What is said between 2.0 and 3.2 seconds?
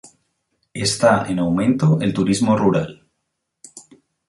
el turismo rural.